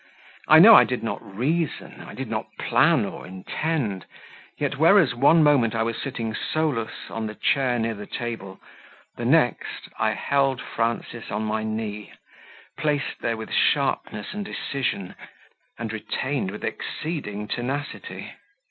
I 0.47 0.57
know 0.57 0.73
I 0.73 0.83
did 0.83 1.03
not 1.03 1.21
reason, 1.21 2.01
I 2.01 2.15
did 2.15 2.27
not 2.27 2.47
plan 2.57 3.05
or 3.05 3.27
intend, 3.27 4.07
yet, 4.57 4.79
whereas 4.79 5.13
one 5.13 5.43
moment 5.43 5.75
I 5.75 5.83
was 5.83 6.01
sitting 6.01 6.33
solus 6.33 7.11
on 7.11 7.27
the 7.27 7.35
chair 7.35 7.77
near 7.77 7.93
the 7.93 8.07
table, 8.07 8.59
the 9.15 9.25
next, 9.25 9.89
I 9.99 10.13
held 10.13 10.59
Frances 10.59 11.29
on 11.29 11.43
my 11.43 11.63
knee, 11.63 12.13
placed 12.79 13.19
there 13.19 13.37
with 13.37 13.53
sharpness 13.53 14.33
and 14.33 14.43
decision, 14.43 15.13
and 15.77 15.93
retained 15.93 16.49
with 16.49 16.63
exceeding 16.63 17.47
tenacity. 17.47 18.31